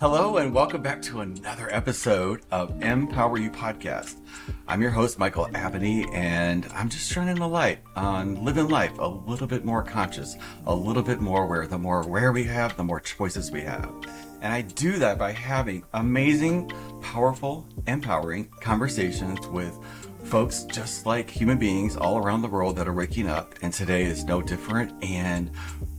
[0.00, 4.20] Hello, and welcome back to another episode of MPower You Podcast.
[4.68, 9.08] I'm your host, Michael Abney, and I'm just shining a light on living life a
[9.08, 11.66] little bit more conscious, a little bit more aware.
[11.66, 13.92] The more aware we have, the more choices we have.
[14.40, 16.70] And I do that by having amazing,
[17.02, 19.76] powerful, empowering conversations with
[20.22, 23.56] folks just like human beings all around the world that are waking up.
[23.62, 24.92] And today is no different.
[25.02, 25.50] And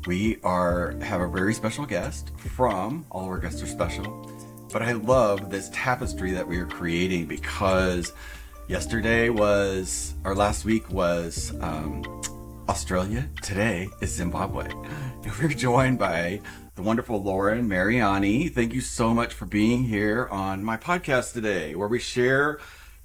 [0.09, 4.27] we are have a very special guest from all of our guests are special.
[4.73, 8.11] But I love this tapestry that we are creating because
[8.67, 12.03] yesterday was or last week was um,
[12.67, 13.29] Australia.
[13.43, 14.73] Today is Zimbabwe.
[15.39, 16.41] We're joined by
[16.73, 18.47] the wonderful Laurin Mariani.
[18.47, 22.57] Thank you so much for being here on my podcast today, where we share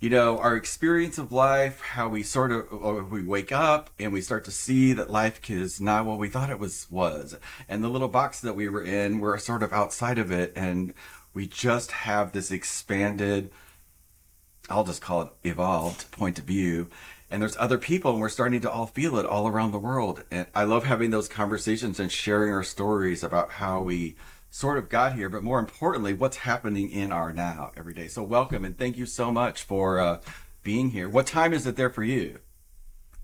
[0.05, 4.13] you know, our experience of life, how we sort of uh, we wake up and
[4.13, 7.39] we start to see that life is not what we thought it was was,
[7.71, 10.93] and the little box that we were in, we're sort of outside of it, and
[11.33, 13.51] we just have this expanded,
[14.69, 16.89] I'll just call it evolved point of view.
[17.31, 20.23] And there's other people, and we're starting to all feel it all around the world.
[20.31, 24.17] And I love having those conversations and sharing our stories about how we
[24.55, 28.07] sort of got here, but more importantly, what's happening in our now every day.
[28.07, 30.21] So welcome and thank you so much for uh,
[30.63, 31.09] being here.
[31.09, 32.39] What time is it there for you?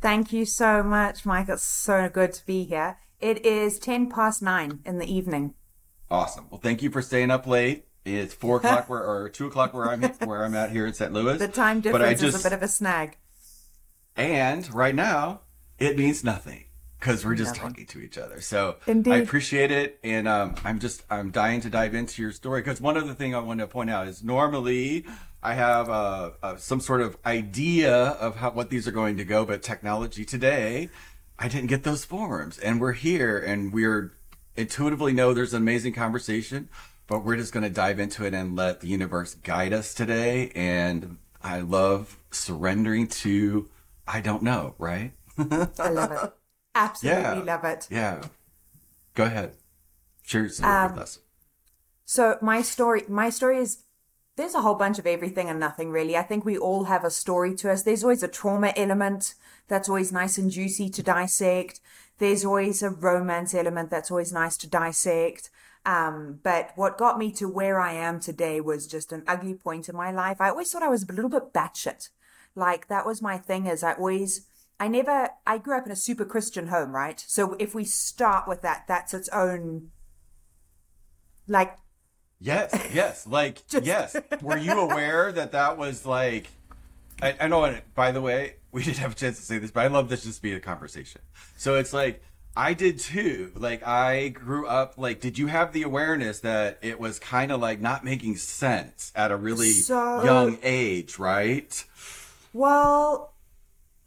[0.00, 1.48] Thank you so much, Mike.
[1.48, 2.98] It's so good to be here.
[3.20, 5.54] It is 10 past nine in the evening.
[6.10, 6.48] Awesome.
[6.50, 7.86] Well, thank you for staying up late.
[8.04, 11.12] It's four o'clock where, or two o'clock where I'm where I'm at here in St.
[11.12, 11.38] Louis.
[11.38, 13.16] The time difference just, is a bit of a snag.
[14.16, 15.42] And right now,
[15.78, 16.64] it means nothing
[17.00, 18.40] because we're just talking to each other.
[18.40, 19.12] So Indeed.
[19.12, 22.80] I appreciate it, and um, I'm just I'm dying to dive into your story because
[22.80, 25.06] one other thing I want to point out is normally
[25.42, 29.24] I have uh, uh, some sort of idea of how what these are going to
[29.24, 30.90] go, but technology today
[31.38, 34.12] I didn't get those forms, and we're here, and we're
[34.56, 36.68] intuitively know there's an amazing conversation,
[37.06, 40.52] but we're just going to dive into it and let the universe guide us today.
[40.54, 43.70] And I love surrendering to
[44.06, 45.12] I don't know, right?
[45.38, 46.32] I love it.
[46.74, 47.42] Absolutely yeah.
[47.42, 47.88] love it.
[47.90, 48.22] Yeah.
[49.14, 49.54] Go ahead.
[50.22, 51.18] Share your story um, with us.
[52.04, 53.84] So my story, my story is
[54.36, 56.16] there's a whole bunch of everything and nothing really.
[56.16, 57.82] I think we all have a story to us.
[57.82, 59.34] There's always a trauma element
[59.68, 61.80] that's always nice and juicy to dissect.
[62.18, 65.50] There's always a romance element that's always nice to dissect.
[65.86, 69.88] Um, but what got me to where I am today was just an ugly point
[69.88, 70.40] in my life.
[70.40, 72.10] I always thought I was a little bit batshit.
[72.54, 74.46] Like that was my thing is I always
[74.80, 77.22] I never, I grew up in a super Christian home, right?
[77.26, 79.90] So if we start with that, that's its own,
[81.46, 81.76] like.
[82.40, 83.26] Yes, yes.
[83.26, 83.84] Like, just...
[83.84, 84.16] yes.
[84.40, 86.48] Were you aware that that was like,
[87.20, 89.84] I, I know, by the way, we didn't have a chance to say this, but
[89.84, 91.20] I love this just be a conversation.
[91.58, 92.22] So it's like,
[92.56, 93.52] I did too.
[93.54, 97.60] Like, I grew up, like, did you have the awareness that it was kind of
[97.60, 100.24] like not making sense at a really so...
[100.24, 101.84] young age, right?
[102.54, 103.30] Well,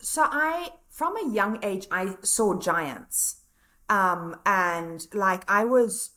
[0.04, 3.42] so I, from a young age, I saw giants.
[3.90, 6.12] Um, and like I was,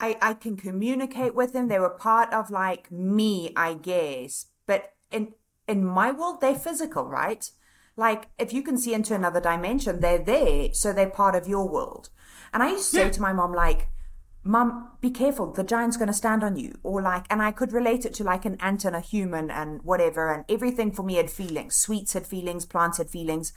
[0.00, 1.68] I, I can communicate with them.
[1.68, 4.46] They were part of like me, I guess.
[4.66, 5.34] But in,
[5.66, 7.50] in my world, they're physical, right?
[7.96, 10.72] Like if you can see into another dimension, they're there.
[10.72, 12.10] So they're part of your world.
[12.52, 13.88] And I used to say to my mom, like,
[14.48, 16.78] Mum, be careful, the giant's going to stand on you.
[16.82, 19.82] Or like, and I could relate it to like an ant and a human and
[19.82, 20.32] whatever.
[20.32, 21.76] And everything for me had feelings.
[21.76, 23.52] Sweets had feelings, plants had feelings.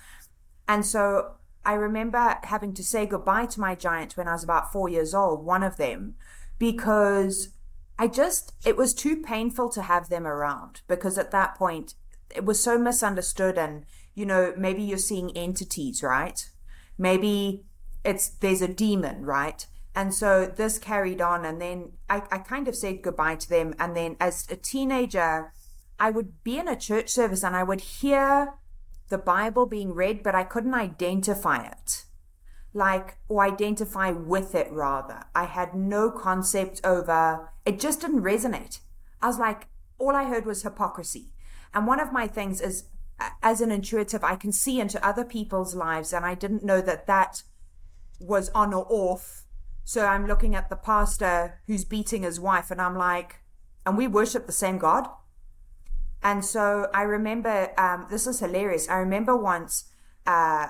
[0.67, 4.73] And so I remember having to say goodbye to my giant when I was about
[4.73, 6.15] four years old, one of them,
[6.59, 7.53] because
[7.97, 11.93] I just, it was too painful to have them around because at that point
[12.35, 13.57] it was so misunderstood.
[13.57, 16.49] And, you know, maybe you're seeing entities, right?
[16.97, 17.63] Maybe
[18.03, 19.65] it's, there's a demon, right?
[19.95, 21.45] And so this carried on.
[21.45, 23.73] And then I, I kind of said goodbye to them.
[23.79, 25.53] And then as a teenager,
[25.99, 28.53] I would be in a church service and I would hear
[29.09, 32.05] the Bible being read, but I couldn't identify it.
[32.73, 35.25] Like, or identify with it rather.
[35.35, 38.79] I had no concept over, it just didn't resonate.
[39.21, 39.67] I was like,
[39.99, 41.33] all I heard was hypocrisy.
[41.73, 42.85] And one of my things is,
[43.43, 47.07] as an intuitive, I can see into other people's lives, and I didn't know that
[47.07, 47.43] that
[48.19, 49.40] was on or off
[49.83, 53.39] so I'm looking at the pastor who's beating his wife, and I'm like,
[53.85, 55.07] and we worship the same God.
[56.23, 58.87] And so I remember, um, this is hilarious.
[58.87, 59.85] I remember once,
[60.27, 60.69] uh,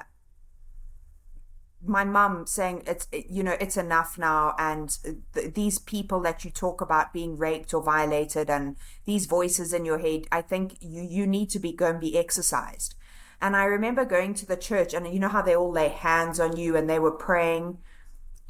[1.84, 4.98] my mum saying it's you know it's enough now and
[5.34, 8.76] th- these people that you talk about being raped or violated and
[9.06, 12.18] these voices in your head i think you you need to be go and be
[12.18, 12.94] exorcised
[13.42, 16.40] and i remember going to the church and you know how they all lay hands
[16.40, 17.80] on you and they were praying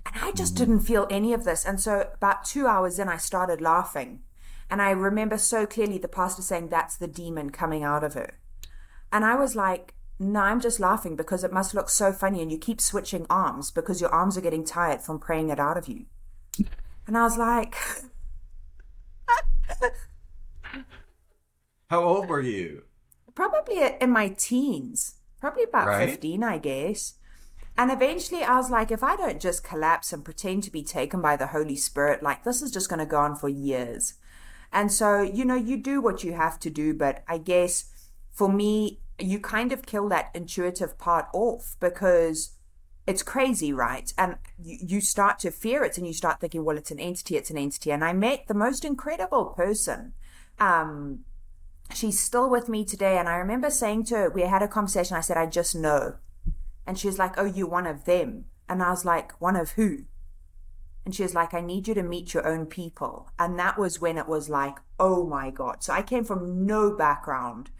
[0.06, 1.66] And I just didn't feel any of this.
[1.66, 4.22] And so about two hours in, I started laughing.
[4.70, 8.40] And I remember so clearly the pastor saying, That's the demon coming out of her.
[9.12, 12.42] And I was like, No, I'm just laughing because it must look so funny.
[12.42, 15.78] And you keep switching arms because your arms are getting tired from praying it out
[15.78, 16.06] of you.
[17.06, 17.76] And I was like,
[21.90, 22.84] How old were you?
[23.36, 26.10] Probably in my teens, probably about right?
[26.10, 27.16] 15, I guess.
[27.78, 31.22] And eventually I was like, if I don't just collapse and pretend to be taken
[31.22, 34.16] by the Holy Spirit, like this is just going to go on for years.
[34.72, 36.94] And so, you know, you do what you have to do.
[36.94, 37.86] But I guess
[38.32, 42.52] for me, you kind of kill that intuitive part off because
[43.08, 44.14] it's crazy, right?
[44.18, 47.50] And you, start to fear it and you start thinking, well, it's an entity, it's
[47.50, 47.92] an entity.
[47.92, 50.14] And I met the most incredible person.
[50.60, 51.26] Um,
[51.94, 53.18] she's still with me today.
[53.18, 55.18] And I remember saying to her, we had a conversation.
[55.18, 56.16] I said, I just know.
[56.86, 58.46] And she was like, Oh, you're one of them.
[58.68, 60.06] And I was like, One of who?
[61.06, 63.30] And she was like, I need you to meet your own people.
[63.40, 65.84] And that was when it was like, oh my God.
[65.84, 67.72] So I came from no background.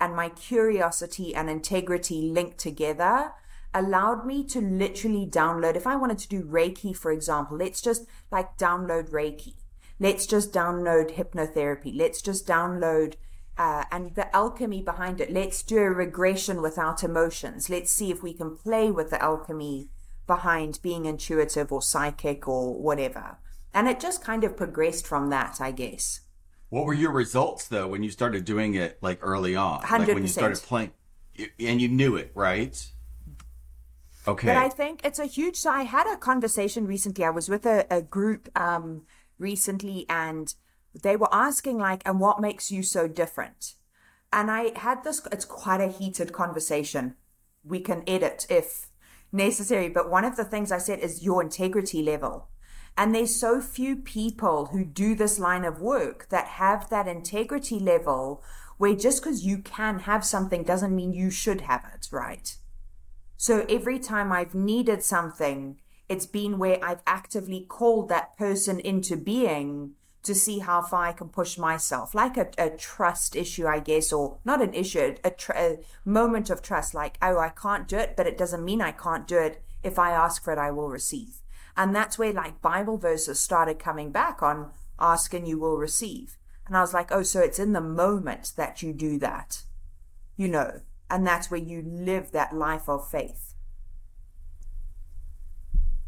[0.00, 3.32] And my curiosity and integrity linked together
[3.74, 5.76] allowed me to literally download.
[5.76, 9.54] If I wanted to do Reiki, for example, let's just like download Reiki.
[10.00, 11.96] Let's just download hypnotherapy.
[11.96, 13.14] Let's just download
[13.58, 15.30] uh, and the alchemy behind it.
[15.30, 17.68] Let's do a regression without emotions.
[17.68, 19.88] Let's see if we can play with the alchemy
[20.26, 23.38] behind being intuitive or psychic or whatever.
[23.74, 26.20] And it just kind of progressed from that, I guess.
[26.68, 29.82] What were your results though when you started doing it like early on?
[29.82, 29.98] 100%.
[29.98, 30.92] Like when you started playing
[31.58, 32.86] and you knew it, right?
[34.26, 34.46] Okay.
[34.46, 37.24] But I think it's a huge so I had a conversation recently.
[37.24, 39.02] I was with a, a group um
[39.38, 40.54] recently and
[40.94, 43.74] they were asking like, and what makes you so different?
[44.32, 47.16] And I had this it's quite a heated conversation.
[47.64, 48.88] We can edit if
[49.30, 49.88] necessary.
[49.88, 52.48] But one of the things I said is your integrity level.
[52.96, 57.78] And there's so few people who do this line of work that have that integrity
[57.78, 58.42] level
[58.76, 62.56] where just because you can have something doesn't mean you should have it, right?
[63.36, 65.78] So every time I've needed something,
[66.08, 71.12] it's been where I've actively called that person into being to see how far I
[71.12, 75.30] can push myself, like a, a trust issue, I guess, or not an issue, a,
[75.30, 78.80] tr- a moment of trust, like, oh, I can't do it, but it doesn't mean
[78.80, 79.62] I can't do it.
[79.82, 81.42] If I ask for it, I will receive.
[81.76, 84.70] And that's where like Bible verses started coming back on
[85.00, 86.36] ask and you will receive.
[86.66, 89.62] And I was like, oh, so it's in the moment that you do that,
[90.36, 93.54] you know, and that's where you live that life of faith.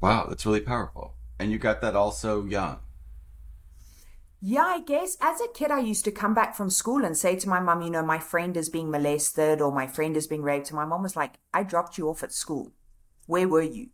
[0.01, 1.15] Wow, that's really powerful.
[1.39, 2.79] And you got that also young.
[4.47, 7.35] Yeah, I guess as a kid, I used to come back from school and say
[7.35, 10.43] to my mom, you know, my friend is being molested or my friend is being
[10.43, 10.69] raped.
[10.69, 12.71] And my mom was like, I dropped you off at school.
[13.27, 13.89] Where were you?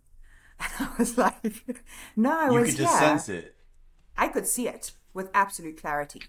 [0.58, 1.84] And I was like,
[2.16, 3.08] no, I you was could just here.
[3.08, 3.54] sense it.
[4.18, 6.22] I could see it with absolute clarity.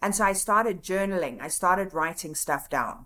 [0.00, 1.42] And so I started journaling.
[1.42, 3.04] I started writing stuff down.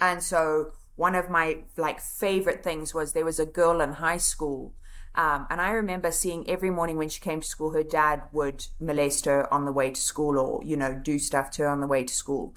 [0.00, 4.16] And so one of my like favorite things was there was a girl in high
[4.16, 4.74] school
[5.14, 8.66] um, and I remember seeing every morning when she came to school, her dad would
[8.80, 11.80] molest her on the way to school or, you know, do stuff to her on
[11.80, 12.54] the way to school.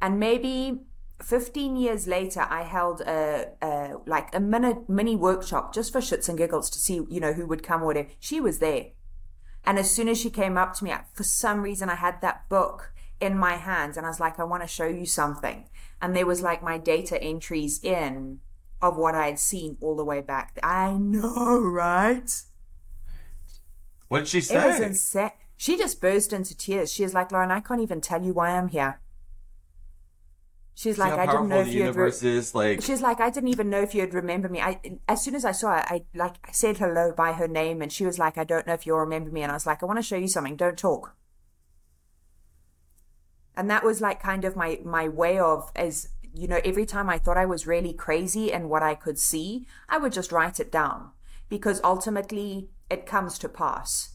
[0.00, 0.78] And maybe
[1.20, 6.28] 15 years later, I held a, a like a mini, mini workshop just for shits
[6.28, 8.08] and giggles to see, you know, who would come or whatever.
[8.20, 8.86] She was there.
[9.64, 12.48] And as soon as she came up to me, for some reason, I had that
[12.48, 15.68] book in my hands and I was like, I want to show you something.
[16.00, 18.38] And there was like my data entries in
[18.80, 20.58] of what I had seen all the way back.
[20.62, 22.30] I know, right?
[24.08, 24.62] What did she say?
[24.62, 25.30] It was insane.
[25.56, 26.92] She just burst into tears.
[26.92, 29.00] She was like, Laurin, I can't even tell you why I'm here.
[30.78, 32.82] She's See like, I didn't know if you re- is, like.
[32.82, 34.60] She's like, I didn't even know if you'd remember me.
[34.60, 37.82] I as soon as I saw her, I like I said hello by her name,
[37.82, 39.82] and she was like, I don't know if you'll remember me, and I was like,
[39.82, 40.54] I want to show you something.
[40.54, 41.16] Don't talk.
[43.56, 47.10] And that was like kind of my my way of as you know, every time
[47.10, 50.60] I thought I was really crazy and what I could see, I would just write
[50.60, 51.10] it down
[51.48, 54.14] because ultimately it comes to pass.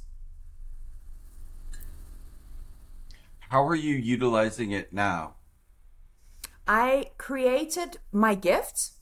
[3.50, 5.36] How are you utilizing it now?
[6.65, 9.00] I created my gifts.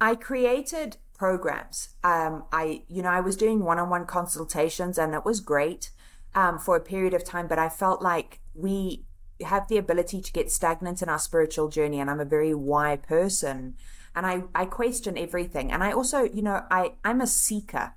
[0.00, 1.90] I created programs.
[2.02, 5.90] Um, I, you know, I was doing one-on-one consultations and it was great
[6.34, 9.04] um, for a period of time, but I felt like we
[9.44, 12.96] have the ability to get stagnant in our spiritual journey and I'm a very why
[12.96, 13.76] person
[14.14, 15.72] and I, I question everything.
[15.72, 17.94] And I also, you know, I, I'm a seeker.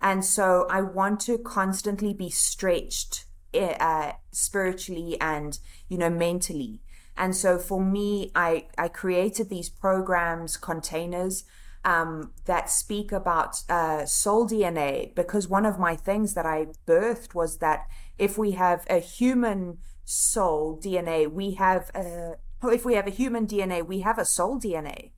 [0.00, 6.80] And so I want to constantly be stretched eh, uh, spiritually and, you know, mentally.
[7.16, 11.44] And so for me, I, I created these programs, containers,
[11.84, 17.34] um, that speak about uh, soul DNA because one of my things that I birthed
[17.34, 17.86] was that
[18.18, 23.46] if we have a human soul DNA, we have a, if we have a human
[23.46, 25.12] DNA, we have a soul DNA.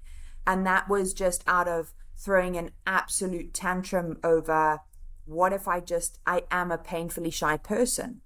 [0.46, 4.80] And that was just out of throwing an absolute tantrum over
[5.24, 8.20] what if I just, I am a painfully shy person.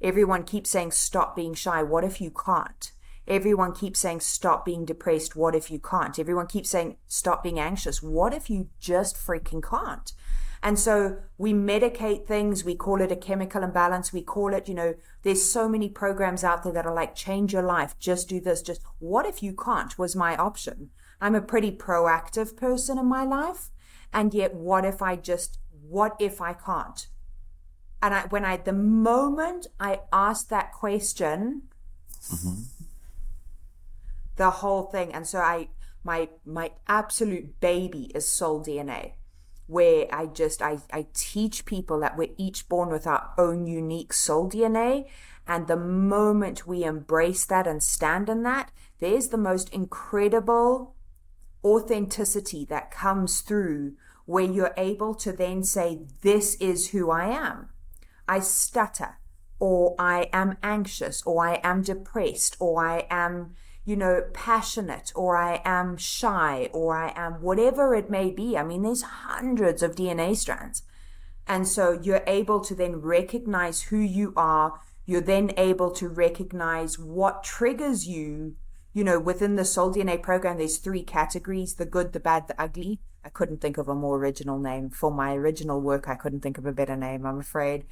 [0.00, 1.82] Everyone keeps saying, stop being shy.
[1.82, 2.92] What if you can't?
[3.26, 5.34] Everyone keeps saying, stop being depressed.
[5.34, 6.18] What if you can't?
[6.18, 8.00] Everyone keeps saying, stop being anxious.
[8.00, 10.12] What if you just freaking can't?
[10.66, 12.64] And so we medicate things.
[12.64, 14.12] We call it a chemical imbalance.
[14.12, 17.52] We call it, you know, there's so many programs out there that are like, change
[17.52, 17.96] your life.
[18.00, 18.62] Just do this.
[18.62, 20.90] Just what if you can't was my option.
[21.20, 23.70] I'm a pretty proactive person in my life.
[24.12, 27.06] And yet, what if I just, what if I can't?
[28.02, 31.62] And I, when I, the moment I asked that question,
[32.28, 32.62] mm-hmm.
[34.34, 35.68] the whole thing, and so I,
[36.02, 39.12] my, my absolute baby is soul DNA,
[39.66, 44.12] where I just, I, I teach people that we're each born with our own unique
[44.12, 45.06] soul DNA.
[45.46, 50.94] And the moment we embrace that and stand in that, there's the most incredible
[51.64, 53.94] authenticity that comes through
[54.24, 57.70] where you're able to then say, This is who I am.
[58.28, 59.18] I stutter,
[59.58, 63.54] or I am anxious, or I am depressed, or I am,
[63.86, 68.58] you know, passionate, or I am shy, or I am whatever it may be.
[68.58, 70.82] I mean, there's hundreds of DNA strands.
[71.46, 74.80] And so you're able to then recognize who you are.
[75.06, 78.56] You're then able to recognize what triggers you.
[78.92, 82.60] You know, within the Soul DNA program, there's three categories the good, the bad, the
[82.60, 83.00] ugly.
[83.24, 84.90] I couldn't think of a more original name.
[84.90, 87.86] For my original work, I couldn't think of a better name, I'm afraid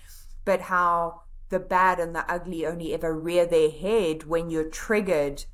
[0.44, 5.44] but how the bad and the ugly only ever rear their head when you're triggered,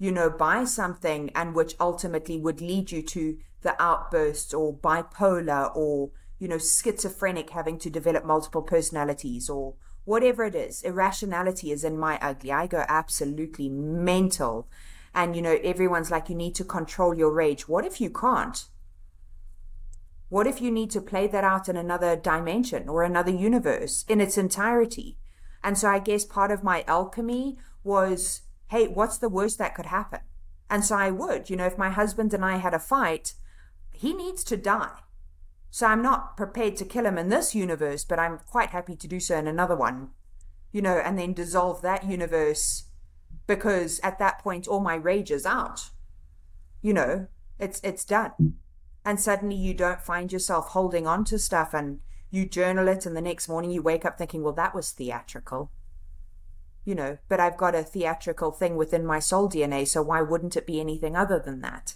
[0.00, 5.70] you know, by something and which ultimately would lead you to the outbursts or bipolar
[5.76, 9.74] or, you know, schizophrenic having to develop multiple personalities or
[10.06, 10.82] whatever it is.
[10.82, 12.50] Irrationality is in my ugly.
[12.50, 14.66] I go absolutely mental.
[15.14, 17.68] And, you know, everyone's like, you need to control your rage.
[17.68, 18.64] What if you can't?
[20.30, 24.22] What if you need to play that out in another dimension or another universe in
[24.22, 25.18] its entirety?
[25.62, 29.86] And so I guess part of my alchemy was, hey, what's the worst that could
[29.86, 30.20] happen?
[30.68, 33.34] And so I would, you know, if my husband and I had a fight,
[33.92, 34.98] he needs to die.
[35.70, 39.08] So I'm not prepared to kill him in this universe, but I'm quite happy to
[39.08, 40.10] do so in another one,
[40.72, 42.84] you know, and then dissolve that universe
[43.46, 45.90] because at that point all my rage is out.
[46.82, 47.26] You know,
[47.58, 48.54] it's it's done
[49.04, 52.00] and suddenly you don't find yourself holding on to stuff and
[52.30, 55.70] you journal it and the next morning you wake up thinking well that was theatrical
[56.84, 60.56] you know but i've got a theatrical thing within my soul dna so why wouldn't
[60.56, 61.94] it be anything other than that?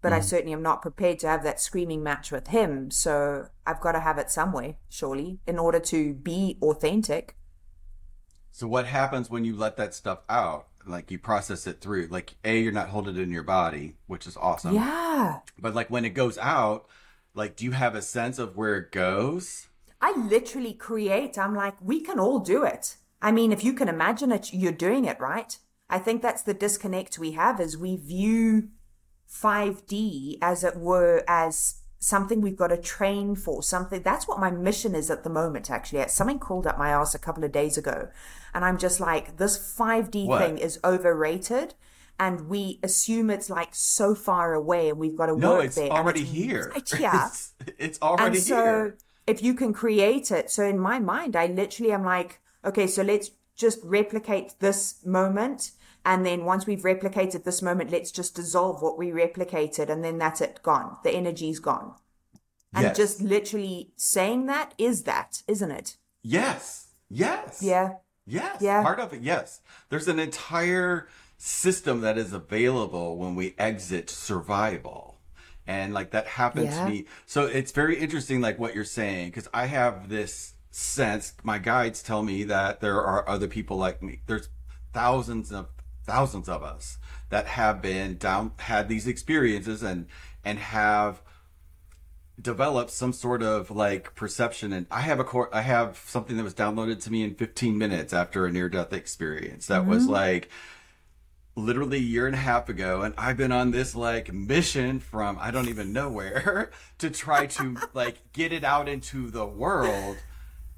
[0.00, 0.16] But mm.
[0.16, 3.92] i certainly am not prepared to have that screaming match with him so i've got
[3.92, 7.36] to have it somewhere surely in order to be authentic.
[8.50, 10.68] So what happens when you let that stuff out?
[10.86, 14.26] Like you process it through like a you're not holding it in your body which
[14.26, 14.74] is awesome.
[14.74, 15.40] Yeah.
[15.58, 16.86] But like when it goes out
[17.34, 19.68] like do you have a sense of where it goes?
[20.00, 23.88] I literally create i'm like we can all do it i mean if you can
[23.88, 25.58] imagine it you're doing it right?
[25.90, 28.68] I think that's the disconnect we have is we view
[29.30, 34.50] 5d as it were as something we've got to train for something that's what my
[34.50, 36.06] mission is at the moment actually.
[36.08, 38.08] Something called up my ass a couple of days ago
[38.54, 40.40] and i'm just like this 5d what?
[40.40, 41.74] thing is overrated
[42.18, 45.74] and we assume it's like so far away and we've got to no, work it's
[45.74, 45.90] there.
[45.90, 46.72] Already it's, already here.
[46.76, 48.98] it's, yeah it's, it's already and so here.
[49.26, 53.02] if you can create it so in my mind i literally am like okay so
[53.02, 55.72] let's just replicate this moment
[56.04, 59.88] and then once we've replicated this moment, let's just dissolve what we replicated.
[59.88, 60.98] And then that's it, gone.
[61.02, 61.94] The energy's gone.
[62.74, 62.96] And yes.
[62.96, 65.96] just literally saying that is that, isn't it?
[66.22, 66.88] Yes.
[67.08, 67.62] Yes.
[67.62, 67.94] Yeah.
[68.26, 68.60] Yes.
[68.60, 68.82] Yeah.
[68.82, 69.60] Part of it, yes.
[69.88, 75.20] There's an entire system that is available when we exit survival.
[75.66, 76.84] And like that happened yeah.
[76.84, 77.06] to me.
[77.24, 82.02] So it's very interesting, like what you're saying, because I have this sense, my guides
[82.02, 84.20] tell me that there are other people like me.
[84.26, 84.48] There's
[84.92, 85.68] thousands of
[86.04, 86.98] thousands of us
[87.30, 90.06] that have been down had these experiences and
[90.44, 91.22] and have
[92.40, 96.42] developed some sort of like perception and i have a core i have something that
[96.42, 99.90] was downloaded to me in 15 minutes after a near death experience that mm-hmm.
[99.90, 100.50] was like
[101.56, 105.38] literally a year and a half ago and i've been on this like mission from
[105.40, 110.18] i don't even know where to try to like get it out into the world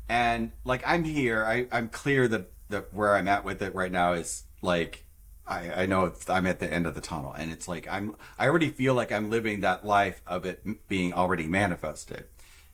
[0.09, 3.93] and like i'm here I, i'm clear that that where i'm at with it right
[3.93, 5.05] now is like
[5.49, 8.17] I, I know it's, I'm at the end of the tunnel, and it's like I'm.
[8.37, 12.25] I already feel like I'm living that life of it being already manifested,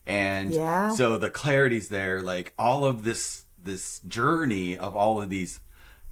[0.07, 0.95] and Yeah.
[0.95, 2.23] so the clarity's there.
[2.23, 5.61] Like all of this this journey of all of these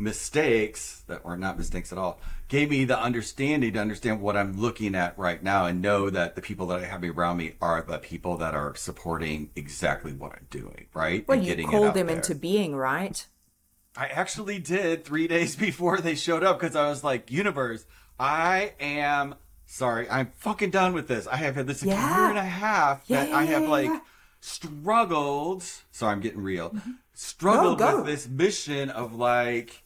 [0.00, 4.60] mistakes that were not mistakes at all gave me the understanding to understand what I'm
[4.60, 7.82] looking at right now and know that the people that I have around me are
[7.82, 11.26] the people that are supporting exactly what I'm doing, right?
[11.28, 12.16] Well, And you getting called them there.
[12.16, 13.24] into being, right?
[13.96, 17.84] I actually did three days before they showed up because I was like, universe,
[18.18, 21.26] I am sorry, I'm fucking done with this.
[21.28, 22.18] I have had this a Yeah.
[22.20, 24.00] year and a half Yeah, that I have yeah, like yeah.
[24.40, 25.62] struggled.
[25.92, 26.70] Sorry, I'm getting real.
[26.70, 26.90] Mm-hmm.
[27.14, 27.96] Struggled Go, go.
[27.98, 29.82] with this mission of like,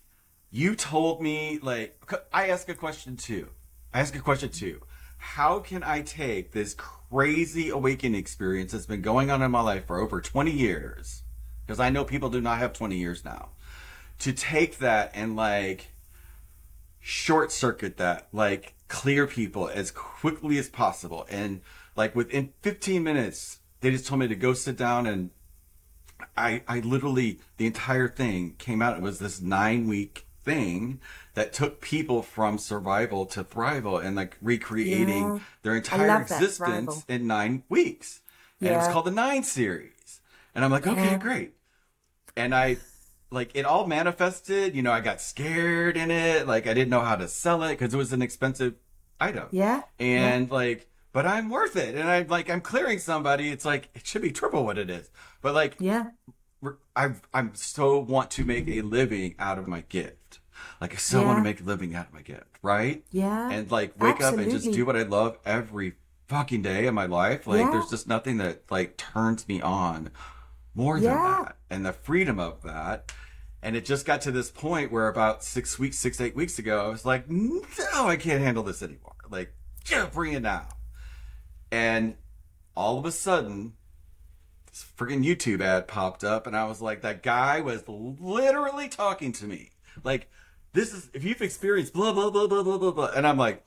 [0.54, 2.00] you told me, like,
[2.32, 3.48] I ask a question too.
[3.92, 4.82] I ask a question too.
[5.18, 9.84] How can I take this crazy awakening experience that's been going on in my life
[9.84, 11.24] for over 20 years?
[11.66, 13.48] Because I know people do not have 20 years now
[14.20, 15.88] to take that and like
[17.00, 21.26] short circuit that, like clear people as quickly as possible.
[21.28, 21.62] And
[21.96, 25.30] like within 15 minutes, they just told me to go sit down and
[26.36, 28.96] I, I literally, the entire thing came out.
[28.96, 31.00] It was this nine week thing
[31.34, 35.38] that took people from survival to thrival and like recreating Yeah.
[35.62, 38.20] their entire that, existence in nine weeks.
[38.60, 40.20] And it was called the Nine Series.
[40.54, 41.18] And I'm like, okay, Yeah.
[41.18, 41.54] great.
[42.36, 42.78] And I,
[43.30, 44.74] like, it all manifested.
[44.74, 46.46] You know, I got scared in it.
[46.46, 48.74] Like, I didn't know how to sell it because it was an expensive
[49.20, 49.48] item.
[49.50, 49.82] Yeah.
[49.98, 51.94] And like, but I'm worth it.
[51.94, 53.50] And I'm like, I'm clearing somebody.
[53.50, 55.10] It's like, it should be triple what it is.
[55.42, 56.06] But like, Yeah.
[56.96, 60.16] I I'm so want to make a living out of my gift.
[60.80, 63.04] Like I so want to make a living out of my gift, right?
[63.10, 63.50] Yeah.
[63.50, 65.94] And like wake up and just do what I love every
[66.28, 67.46] fucking day of my life.
[67.46, 67.70] Like Yeah.
[67.70, 70.10] there's just nothing that like turns me on
[70.74, 71.42] more than Yeah.
[71.46, 71.56] that.
[71.70, 73.12] And the freedom of that.
[73.62, 76.84] And it just got to this point where about six weeks, six, eight weeks ago,
[76.84, 77.62] I was like, no,
[77.94, 79.14] I can't handle this anymore.
[79.30, 79.54] Like,
[79.90, 80.68] yeah, bring it now.
[81.72, 82.16] And
[82.76, 83.72] all of a sudden,
[84.66, 89.32] this friggin' YouTube ad popped up, and I was like, that guy was literally talking
[89.32, 89.70] to me.
[90.02, 90.28] Like,
[90.74, 93.10] this is, if you've experienced blah, blah, blah, blah, blah, blah, blah.
[93.16, 93.64] And I'm like,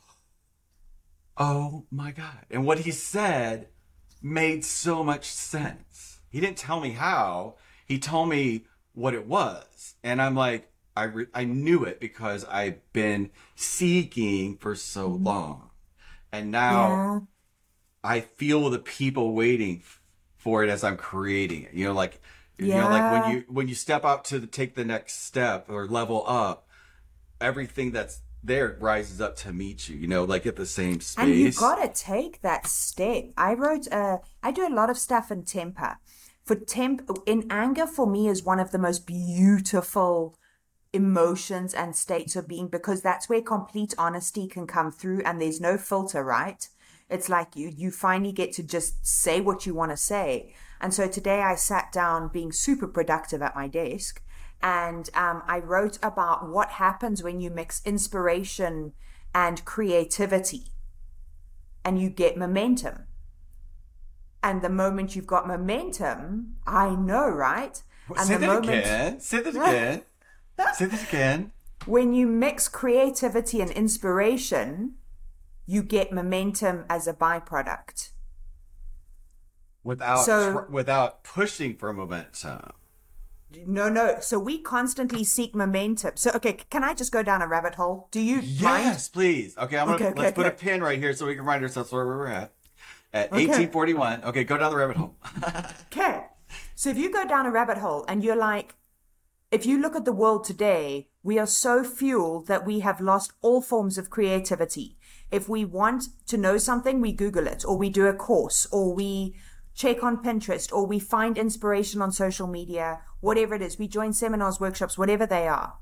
[1.38, 2.46] oh my God.
[2.52, 3.70] And what he said
[4.22, 6.20] made so much sense.
[6.30, 7.56] He didn't tell me how,
[7.88, 9.96] he told me what it was.
[10.04, 15.24] And I'm like, I, re- I knew it because I've been seeking for so mm-hmm.
[15.24, 15.70] long.
[16.32, 17.20] And now, Yeah.
[18.04, 19.84] I feel the people waiting
[20.38, 21.74] for it as I'm creating it.
[21.74, 22.22] You know, like
[22.58, 25.66] you know, like when you when you step out to the, take the next step
[25.70, 26.67] or level up,
[27.40, 29.98] everything that's there rises up to meet you.
[29.98, 31.24] You know, like at the same space.
[31.24, 33.26] And you gotta take that step.
[33.38, 35.98] I wrote, uh, I do a lot of stuff in temper.
[36.46, 40.38] For temp, in anger, for me, is one of the most beautiful
[40.94, 45.60] emotions and states of being because that's where complete honesty can come through and there's
[45.60, 46.70] no filter, right?
[47.10, 50.54] It's like you, you finally get to just say what you want to say.
[50.80, 54.22] And so today I sat down being super productive at my desk
[54.62, 58.94] and um, I wrote about what happens when you mix inspiration
[59.34, 60.72] and creativity
[61.86, 63.04] and you get momentum.
[64.44, 67.82] And the moment you've got momentum, I know, right?
[68.16, 69.20] And Say the that again.
[69.20, 70.02] Say that again.
[70.74, 71.52] Say that again.
[71.86, 74.94] when you mix creativity and inspiration,
[75.66, 78.12] you get momentum as a byproduct.
[79.84, 82.72] Without So- tr- without pushing for momentum.
[83.66, 84.18] No, no.
[84.20, 86.12] So we constantly seek momentum.
[86.16, 88.08] So, okay, can I just go down a rabbit hole?
[88.12, 88.86] Do you mind?
[88.86, 89.58] Yes, please.
[89.58, 91.64] Okay, I'm gonna Okay, okay, let's put a pin right here so we can remind
[91.64, 92.54] ourselves where we're at.
[93.14, 93.48] At Okay.
[93.48, 94.24] 1841.
[94.26, 95.16] Okay, go down the rabbit hole.
[95.92, 96.26] Okay.
[96.76, 98.76] So if you go down a rabbit hole and you're like,
[99.50, 103.32] if you look at the world today, we are so fueled that we have lost
[103.42, 104.98] all forms of creativity.
[105.32, 108.94] If we want to know something, we Google it, or we do a course, or
[108.94, 109.36] we
[109.78, 113.78] check on Pinterest, or we find inspiration on social media, whatever it is.
[113.78, 115.76] We join seminars, workshops, whatever they are.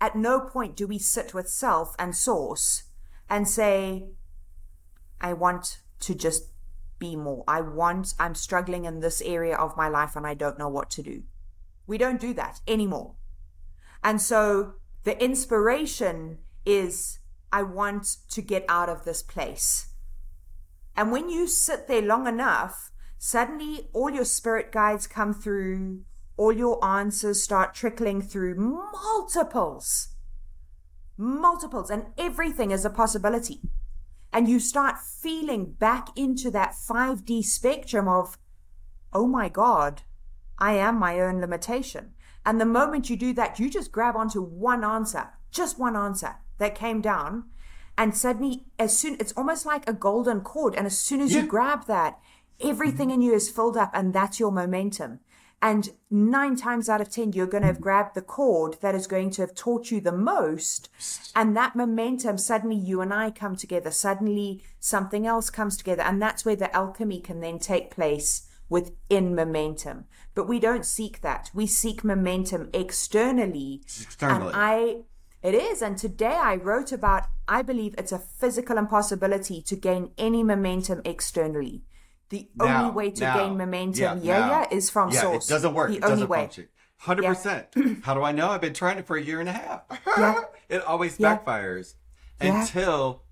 [0.00, 2.84] At no point do we sit with self and source
[3.28, 4.08] and say,
[5.20, 6.44] I want to just
[6.98, 7.44] be more.
[7.46, 10.90] I want, I'm struggling in this area of my life and I don't know what
[10.92, 11.24] to do.
[11.86, 13.16] We don't do that anymore.
[14.02, 17.18] And so the inspiration is,
[17.52, 19.88] I want to get out of this place.
[20.96, 26.02] And when you sit there long enough, suddenly all your spirit guides come through,
[26.36, 30.08] all your answers start trickling through multiples,
[31.16, 33.60] multiples, and everything is a possibility
[34.32, 38.36] and you start feeling back into that 5D spectrum of,
[39.12, 40.02] oh my God,
[40.58, 42.12] I am my own limitation.
[42.44, 46.36] And the moment you do that, you just grab onto one answer, just one answer.
[46.58, 47.44] that came down
[47.98, 51.42] and suddenly as soon it's almost like a golden cord and as soon as Yeah.
[51.42, 52.18] you grab that
[52.60, 55.20] everything in you is filled up and that's your momentum
[55.62, 59.06] and nine times out of ten you're going to have grabbed the cord that is
[59.06, 60.88] going to have taught you the most
[61.34, 66.20] and that momentum suddenly you and i come together suddenly something else comes together and
[66.20, 71.50] that's where the alchemy can then take place within momentum but we don't seek that
[71.54, 74.46] we seek momentum externally externally.
[74.46, 74.96] and I
[75.46, 75.80] it is.
[75.80, 81.02] And today I wrote about I believe it's a physical impossibility to gain any momentum
[81.04, 81.84] externally.
[82.28, 85.48] The Now- only way to now- gain momentum, yeah, now- yeah, is from yeah, source.
[85.48, 85.90] It doesn't work.
[85.90, 86.38] The it only doesn't way.
[86.40, 86.68] function.
[86.98, 87.66] Hundred percent.
[88.04, 88.48] How do I know?
[88.50, 89.82] I've been trying it for a year and a half.
[90.16, 90.40] Yeah.
[90.68, 91.36] it always Yeah.
[91.38, 91.94] backfires
[92.40, 92.60] Yeah.
[92.62, 93.22] until.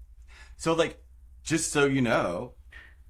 [0.57, 1.03] So like,
[1.43, 2.53] just so you know,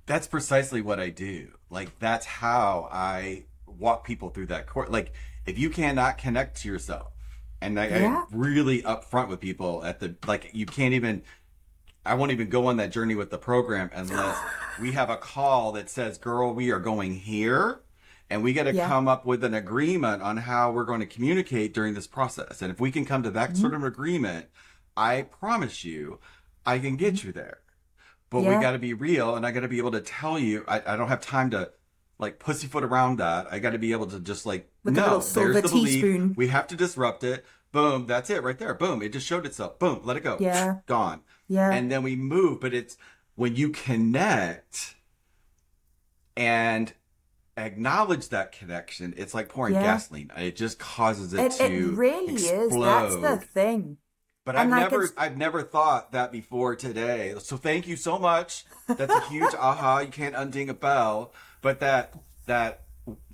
[0.06, 1.48] that's precisely what I do.
[1.70, 4.90] Like that's how I walk people through that court.
[4.90, 5.12] Like
[5.44, 7.12] if you cannot connect to yourself,
[7.60, 8.24] and I, Yeah.
[8.30, 11.22] I'm really upfront with people at the like, you can't even.
[12.06, 14.38] I won't even go on that journey with the program unless
[14.80, 17.80] we have a call that says, "Girl, we are going here."
[18.30, 18.88] And we got to Yeah.
[18.88, 22.62] come up with an agreement on how we're going to communicate during this process.
[22.62, 23.86] And if we can come to that sort of Mm-hmm.
[23.88, 24.46] agreement,
[24.96, 26.20] I promise you,
[26.64, 27.58] I can get you there.
[28.30, 30.64] But we got to be real, and I got to be able to tell you.
[30.66, 31.70] I, I don't have time to
[32.18, 33.46] like pussyfoot around that.
[33.52, 35.88] I got to be able to just like With no, little there's the belief.
[36.02, 36.32] teaspoon.
[36.36, 37.44] We have to disrupt it.
[37.72, 38.72] Boom, that's it right there.
[38.74, 39.78] Boom, it just showed itself.
[39.78, 40.38] Boom, let it go.
[40.40, 40.76] Yeah.
[40.86, 41.20] gone.
[41.48, 41.70] Yeah.
[41.70, 42.60] and then we move.
[42.60, 42.96] But it's
[43.34, 44.94] when you connect
[46.36, 46.92] and
[47.56, 49.14] acknowledge that connection.
[49.16, 49.82] It's like pouring Yeah.
[49.82, 50.30] gasoline.
[50.36, 52.72] It just causes it, it, to it really is.
[52.72, 53.98] That's the thing.
[54.44, 57.34] But I've like, never, I've never thought that before today.
[57.38, 58.66] So thank you so much.
[58.86, 60.00] That's a huge aha.
[60.00, 61.32] You can't unding a bell.
[61.62, 62.14] But that
[62.46, 62.82] that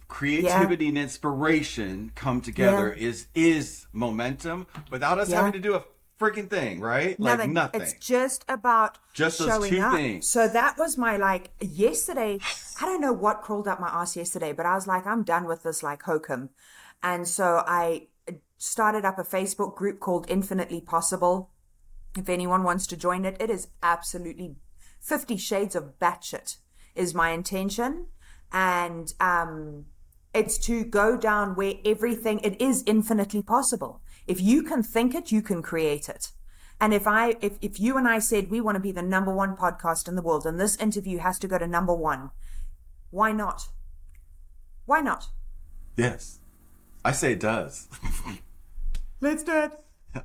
[0.06, 5.36] creativity and inspiration come together is is momentum without us Yeah.
[5.36, 5.82] having to do a
[6.20, 7.18] freaking thing, right?
[7.18, 7.52] Like nothing.
[7.54, 7.80] nothing.
[7.80, 9.94] It's just about Just those showing two up.
[9.94, 10.30] things.
[10.30, 12.38] So that was my like yesterday.
[12.80, 15.46] I don't know what crawled up my ass yesterday, but I was like, I'm done
[15.46, 16.50] with this like hokum,
[17.02, 18.08] and so I
[18.58, 21.50] started up a Facebook group called Infinitely Possible.
[22.16, 24.56] If anyone wants to join it, it is absolutely
[25.00, 26.58] Fifty Shades of Batshit
[26.94, 28.06] is my intention,
[28.52, 29.86] and um,
[30.34, 34.02] it's to go down where everything it is infinitely possible.
[34.30, 36.30] If you can think it, you can create it.
[36.80, 39.34] And if I, if, if you and I said we want to be the number
[39.34, 42.30] one podcast in the world and this interview has to go to number one,
[43.10, 43.66] why not?
[44.86, 45.30] Why not?
[45.96, 46.38] yes,
[47.04, 47.88] I say it does.
[49.20, 49.72] Let's do it.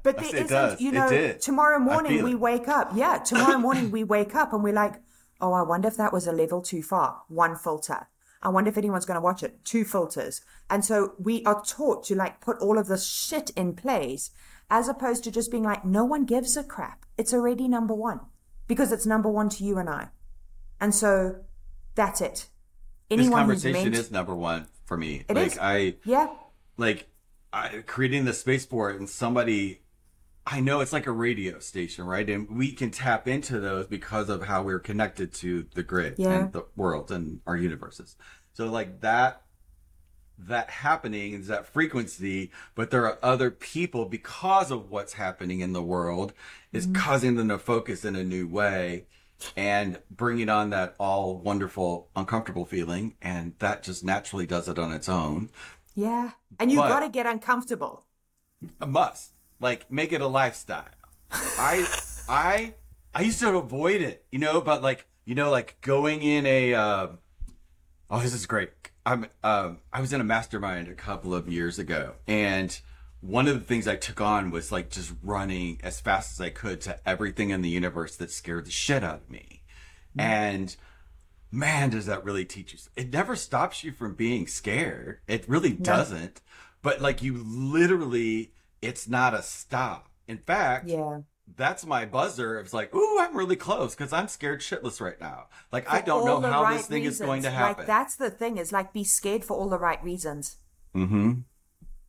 [0.04, 0.82] But I there say it isn't, does.
[0.82, 2.40] you know, tomorrow morning we it.
[2.40, 2.92] wake up.
[2.94, 5.02] Yeah, tomorrow morning we wake up and we're like,
[5.42, 7.24] oh, I wonder if that was a level too far.
[7.28, 8.08] One filter.
[8.46, 9.66] I wonder if anyone's going to watch it.
[9.66, 10.42] Two filters.
[10.70, 14.30] And so we are taught to like put all of this shit in place
[14.70, 17.06] as opposed to just being like, no one gives a crap.
[17.18, 18.20] It's already number one
[18.68, 20.10] because it's number one to you and I.
[20.80, 21.38] And so
[21.96, 22.34] that's it.
[23.10, 25.26] this Anyone who's conversation meant- is number one for me.
[25.28, 25.58] It like is.
[25.60, 26.28] I, Yeah.
[26.78, 27.08] like
[27.52, 29.82] I, creating the space for it and somebody
[30.48, 34.30] i know it's like a radio station right and we can tap into those because
[34.30, 36.34] of how we're connected to the grid Yeah.
[36.34, 38.16] and the world and our universes
[38.54, 39.42] so like that
[40.38, 45.74] that happening is that frequency but there are other people because of what's happening in
[45.74, 46.34] the world
[46.74, 47.02] is mm-hmm.
[47.02, 49.06] causing them to focus in a new way
[49.56, 54.92] and bringing on that all wonderful uncomfortable feeling and that just naturally does it on
[54.92, 55.50] its own
[55.96, 56.32] Yeah.
[56.60, 58.06] And you got to get uncomfortable.
[58.82, 59.32] a must.
[59.60, 60.86] Like make it a lifestyle.
[61.32, 61.88] I
[62.28, 62.74] I
[63.14, 66.74] I used to avoid it, you know, but like you know, like going in a
[66.74, 67.20] um
[68.10, 68.72] oh this is great.
[69.06, 72.80] I'm um I was in a mastermind a couple of years ago and
[73.22, 76.50] one of the things I took on was like just running as fast as I
[76.50, 79.64] could to everything in the universe that scared the shit out of me.
[80.18, 80.76] And
[81.52, 82.80] man, does that really teach you?
[82.96, 85.20] It never stops you from being scared.
[85.28, 86.42] It really doesn't.
[86.82, 88.52] But like you literally,
[88.86, 90.10] it's not a stop.
[90.28, 91.22] In fact, Yeah.
[91.56, 92.60] that's my buzzer.
[92.60, 95.48] It's like, ooh, I'm really close because I'm scared shitless right now.
[95.72, 97.78] Like I don't know how right this thing is going to happen.
[97.80, 100.58] Like that's the thing is like be scared for all the right reasons.
[100.96, 101.42] mm-hmm.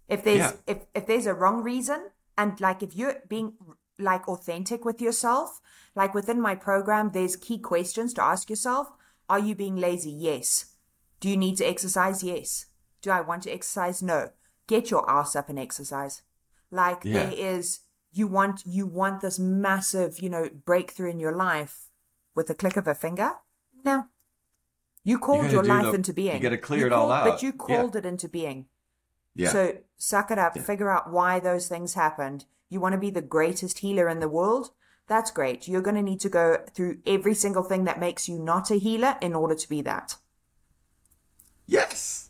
[0.08, 0.52] If there's Yeah.
[0.66, 3.54] if if there's a wrong reason and like if you're being
[3.98, 5.60] like authentic with yourself,
[5.94, 8.86] like within my program there's key questions to ask yourself.
[9.28, 10.12] Are you being lazy?
[10.12, 10.66] Yes.
[11.18, 12.22] Do you need to exercise?
[12.22, 12.66] Yes.
[13.02, 14.00] Do I want to exercise?
[14.02, 14.30] No.
[14.68, 16.22] Get your ass up and exercise.
[16.70, 17.26] Like Yeah.
[17.26, 17.80] there is
[18.12, 21.90] you want you want this massive, you know, breakthrough in your life
[22.34, 23.32] with a click of a finger?
[23.84, 24.06] No.
[25.04, 26.34] You called your life the- into being.
[26.36, 27.24] you gotta clear You it all out.
[27.26, 27.76] But you Yeah.
[27.76, 28.66] called it into being.
[29.34, 29.50] Yeah.
[29.50, 33.22] So suck it up, figure out why those things happened, You want to be the
[33.22, 34.72] greatest healer in the world?
[35.06, 35.68] That's great.
[35.68, 38.74] You're going to need to go through every single thing that makes you not a
[38.74, 40.16] healer in order to be that.
[41.66, 42.25] Yes.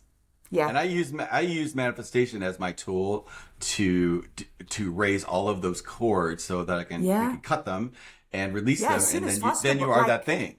[0.49, 0.69] Yeah.
[0.69, 3.27] And I use I use manifestation as my tool
[3.61, 4.23] to
[4.69, 7.29] to raise all of those cords so that I can, I Yeah.
[7.31, 7.91] can cut them
[8.31, 10.25] and release Yeah, them, as soon and as then you, then you are like- that
[10.25, 10.57] thing.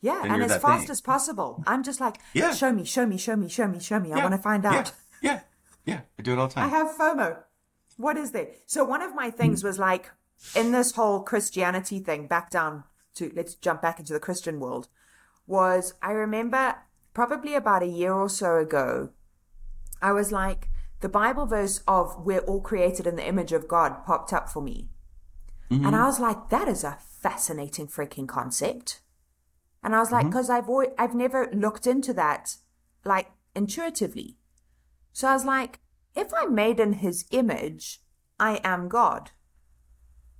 [0.00, 0.90] Yeah, Then and as fast thing.
[0.90, 1.62] as possible.
[1.66, 2.52] I'm just like, Yeah.
[2.52, 4.12] show me, show me, show me, show me, show me.
[4.12, 4.92] I want to find out.
[5.22, 5.40] Yeah,
[5.86, 6.64] yeah, I do it all the time.
[6.64, 7.36] I have FOMO.
[7.96, 8.48] What is there?
[8.66, 10.10] So one of my things was like
[10.56, 12.82] in this whole Christianity thing, back down
[13.14, 14.88] to let's jump back into the Christian world,
[15.46, 16.74] was I remember
[17.14, 19.10] probably about a year or so ago,
[20.02, 20.68] I was like,
[21.00, 24.60] the Bible verse of we're all created in the image of God popped up for
[24.62, 24.90] me.
[25.70, 25.86] Mm-hmm.
[25.86, 29.00] And I was like, that is a fascinating freaking concept.
[29.82, 30.30] And I was like, mm-hmm.
[30.30, 32.56] because I've always, I've never looked into that
[33.04, 34.36] like intuitively.
[35.12, 35.80] So I was like,
[36.14, 38.00] if I'm made in his image,
[38.38, 39.30] I am God.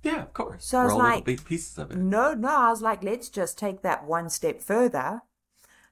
[0.03, 0.65] yeah, of course.
[0.65, 1.97] So I We're was all like, big pieces of it.
[1.97, 2.49] No, no.
[2.49, 5.21] I was like, let's just take that one step further.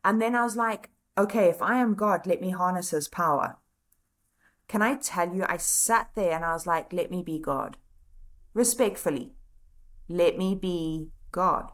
[0.04, 3.58] And then I was like, okay, if I am God, let me harness his power.
[4.72, 7.76] Can I tell you, I sat there and I was like, let me be God.
[8.54, 9.34] Respectfully,
[10.08, 11.74] let me be God.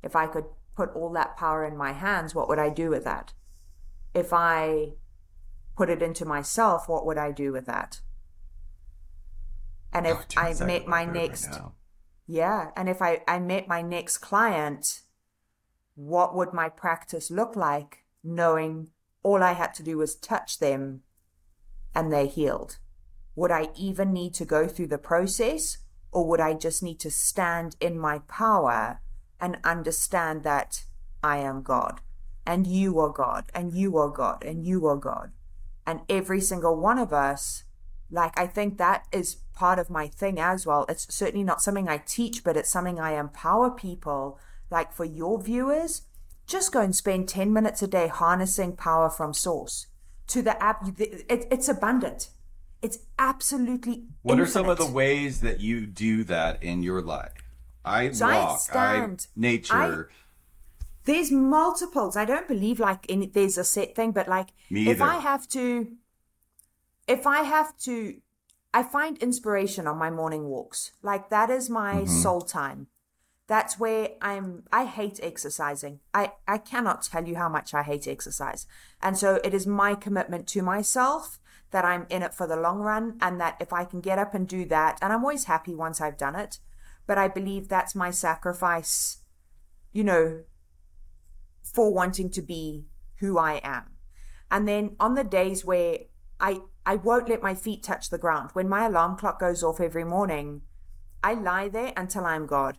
[0.00, 0.44] If I could
[0.76, 3.32] put all that power in my hands, what would I do with that?
[4.14, 4.92] If I
[5.76, 8.00] put it into myself, what would I do with that?
[9.92, 11.58] And if Oh, I met my I'm right next
[12.28, 12.70] yeah.
[12.76, 15.00] And if I, I met my next client,
[15.96, 18.90] what would my practice look like knowing
[19.24, 21.02] all I had to do was touch them
[21.94, 22.78] and they're healed?
[23.34, 25.78] Would I even need to go through the process
[26.12, 29.00] or would I just need to stand in my power
[29.40, 30.84] and understand that
[31.22, 32.00] I am God
[32.46, 35.30] and you are God and you are God and you are God?
[35.86, 37.64] And every single one of us
[38.10, 41.88] like i think that is part of my thing as well it's certainly not something
[41.88, 44.38] i teach but it's something i empower people
[44.70, 46.02] like for your viewers
[46.46, 49.86] just go and spend 10 minutes a day harnessing power from source
[50.30, 52.28] to the app it, it's abundant
[52.82, 57.32] it's absolutely What are some of the ways that you do that in your life?
[57.84, 59.26] I So walk, I, stand.
[59.36, 60.10] nature.
[61.04, 65.00] there's multiples i don't believe like in there's a set thing but like Me if
[65.02, 65.66] i have to
[67.08, 68.20] if i have to
[68.72, 72.06] i find inspiration on my morning walks like that is my Mm-hmm.
[72.06, 72.86] soul time
[73.50, 78.06] that's where i'm i hate exercising i i cannot tell you how much i hate
[78.06, 78.66] exercise
[79.02, 81.38] and so it is my commitment to myself
[81.72, 84.34] that i'm in it for the long run and that if i can get up
[84.34, 86.60] and do that and i'm always happy once i've done it
[87.06, 89.18] but i believe that's my sacrifice
[89.92, 90.44] you know
[91.62, 92.86] for wanting to be
[93.20, 93.84] who I am.
[94.50, 95.98] And then on the days where
[96.40, 98.50] I I won't let my feet touch the ground.
[98.54, 100.62] When my alarm clock goes off every morning,
[101.22, 102.78] I lie there until I'm God.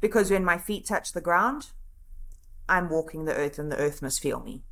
[0.00, 1.68] Because when my feet touch the ground,
[2.68, 4.62] I'm walking the earth and the earth must feel me.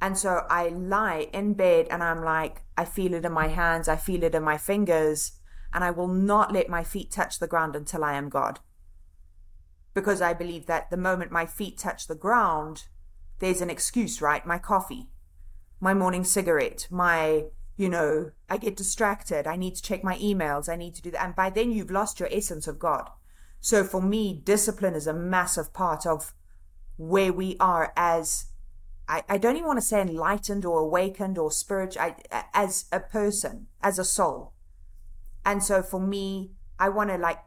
[0.00, 3.88] And so I lie in bed and I'm like, I feel it in my hands,
[3.88, 5.32] I feel it in my fingers,
[5.72, 8.60] and I will not let my feet touch the ground until I am God
[9.96, 12.84] because I believe that the moment my feet touch the ground,
[13.38, 14.44] there's an excuse, right?
[14.44, 15.08] My coffee,
[15.80, 17.44] my morning cigarette, my,
[17.78, 19.46] you know, I get distracted.
[19.46, 20.68] I need to check my emails.
[20.68, 21.24] I need to do that.
[21.24, 23.08] And by then you've lost your essence of God.
[23.60, 26.32] So for me, discipline is a massive part of
[26.96, 28.46] where we are as,
[29.08, 33.00] I, I don't even want to say enlightened or awakened or spiritual, I, as a
[33.00, 34.52] person, as a soul.
[35.44, 37.38] And so for me, I want to like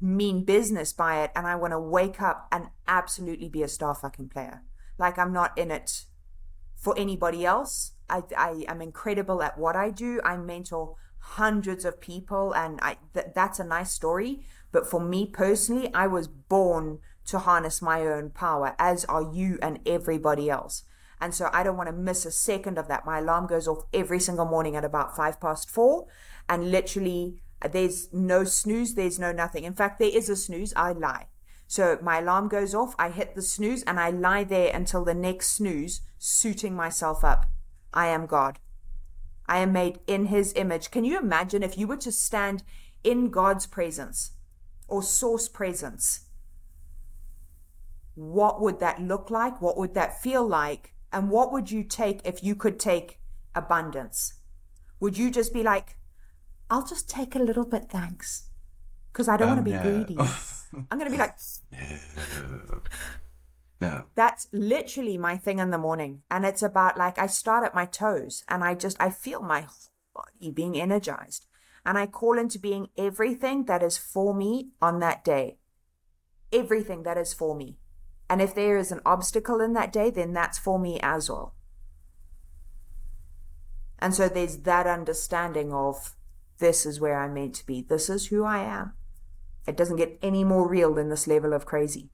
[0.00, 3.94] mean business by it and I want to wake up and absolutely be a star
[3.94, 4.62] fucking player.
[4.98, 6.04] Like I'm not in it
[6.76, 7.92] for anybody else.
[8.08, 10.20] I, I am incredible at what I do.
[10.24, 14.44] I mentor hundreds of people and I th- that's a nice story.
[14.74, 19.56] But for me personally, I was born to harness my own power, as are you
[19.62, 20.82] and everybody else.
[21.20, 23.06] And so I don't want to miss a second of that.
[23.06, 26.08] My alarm goes off every single morning at about five past four.
[26.48, 29.62] And literally, uh, there's no snooze, there's no nothing.
[29.62, 31.28] In fact, there is a snooze, I lie.
[31.68, 35.14] So my alarm goes off, I hit the snooze, and I lie there until the
[35.14, 37.46] next snooze, suiting myself up.
[37.92, 38.58] I am God.
[39.46, 40.90] I am made in his image.
[40.90, 42.64] Can you imagine if you were to stand
[43.04, 44.32] in God's presence
[44.88, 46.26] or source presence?
[48.14, 49.60] What would that look like?
[49.60, 50.94] What would that feel like?
[51.12, 53.18] And what would you take if you could take
[53.54, 54.34] abundance?
[55.00, 55.96] Would you just be like,
[56.70, 58.48] I'll just take a little bit, thanks?
[59.12, 60.04] Because I don't Oh, want to be um, no.
[60.04, 60.18] greedy.
[60.90, 61.36] I'm going to be like,
[61.70, 62.80] No.
[63.80, 64.04] no.
[64.14, 66.22] That's literally my thing in the morning.
[66.30, 69.66] And it's about like I start at my toes and I just I feel my
[70.14, 71.46] body being energized.
[71.86, 75.58] And I call into being everything that is for me on that day.
[76.52, 77.76] Everything that is for me.
[78.28, 81.54] And if there is an obstacle in that day, then that's for me as well.
[83.98, 86.14] And so there's that understanding of
[86.58, 87.82] this is where I'm meant to be.
[87.82, 88.92] This is who I am.
[89.66, 92.10] It doesn't get any more real than this level of crazy.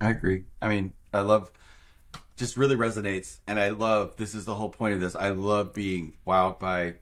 [0.00, 0.44] I agree.
[0.60, 1.50] I mean, I love
[2.36, 5.16] just really resonates and I love this is the whole point of this.
[5.16, 6.96] I love being wowed by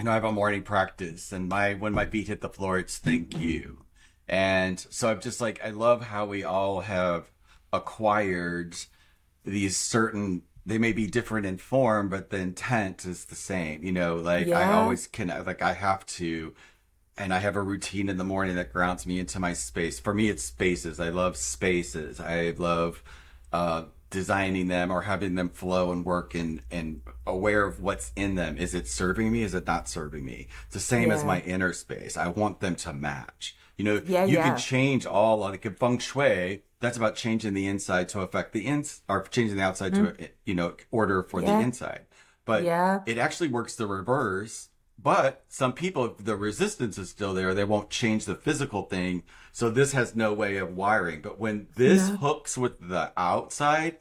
[0.00, 2.78] you know, I have a morning practice and my when my feet hit the floor
[2.78, 3.84] it's thank you.
[4.26, 7.30] And so I'm just like I love how we all have
[7.70, 8.76] acquired
[9.44, 13.84] these certain they may be different in form, but the intent is the same.
[13.84, 16.54] You know, like I always can like I have to
[17.18, 20.00] and I have a routine in the morning that grounds me into my space.
[20.00, 20.98] For me, it's spaces.
[20.98, 22.20] I love spaces.
[22.20, 23.02] I love
[23.52, 28.34] uh, designing them or having them flow and work and, and aware of what's in
[28.34, 28.58] them.
[28.58, 29.42] Is it serving me?
[29.42, 30.48] Is it not serving me?
[30.66, 32.16] It's the same as my inner space.
[32.16, 33.56] I want them to match.
[33.76, 34.42] You know, Yeah, you yeah.
[34.50, 36.62] can change all like in feng shui.
[36.80, 40.54] That's about changing the inside to affect the ins or changing the outside to you
[40.54, 41.46] know order for Mm.
[41.46, 41.56] Yeah.
[41.58, 42.06] the inside.
[42.44, 43.00] But Yeah.
[43.06, 44.69] it actually works the reverse.
[45.02, 49.22] But some people, the resistance is still there, they won't change the physical thing.
[49.52, 51.22] So this has no way of wiring.
[51.22, 52.16] But when this Yeah.
[52.18, 53.98] hooks with the outside,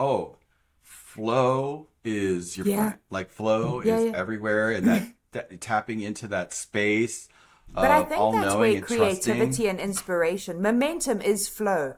[0.00, 0.36] oh,
[0.82, 2.76] flow is your Yeah.
[2.76, 2.98] friend.
[3.10, 4.12] Like flow Yeah, is yeah.
[4.16, 7.28] everywhere, and that, that tapping into that space.
[7.68, 11.94] But I think that's where and creativity and inspiration, momentum is flow.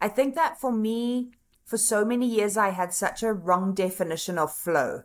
[0.00, 1.32] I think that for me,
[1.64, 5.04] for so many years, I had such a wrong definition of flow.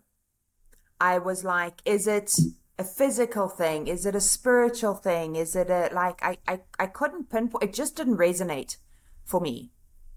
[1.03, 2.33] I was like, is it
[2.79, 3.87] a physical thing?
[3.87, 5.35] Is it a spiritual thing?
[5.35, 8.77] Is it a, like, I, I, I couldn't pinpoint, it just didn't resonate
[9.25, 9.71] for me.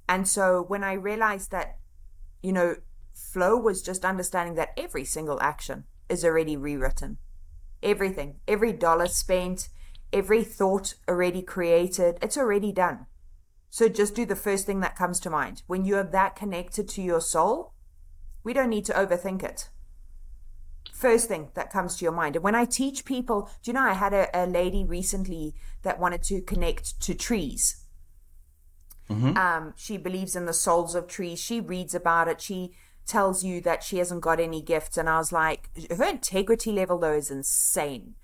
[0.09, 1.79] And so when I realized that,
[2.41, 2.77] you know,
[3.13, 7.19] flow was just understanding that every single action is already rewritten
[7.83, 9.69] everything, every dollar spent,
[10.13, 13.07] every thought already created, it's already done.
[13.71, 15.63] So just do the first thing that comes to mind.
[15.67, 17.75] When you are that connected to your soul,
[18.45, 19.69] we don't need to overthink it.
[20.93, 22.37] First thing that comes to your mind.
[22.37, 25.99] And when I teach people, do you know, I had a, a lady recently that
[25.99, 27.85] wanted to connect to trees.
[29.37, 31.39] Um, she believes in the souls of trees.
[31.39, 32.41] She reads about it.
[32.41, 32.75] She
[33.07, 34.97] tells you that she hasn't got any gifts.
[34.97, 38.15] And I was like, her integrity level though is insane.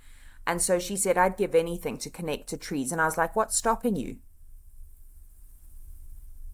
[0.46, 2.90] And so she said, I'd give anything to connect to trees.
[2.90, 4.16] And I was like, what's stopping you?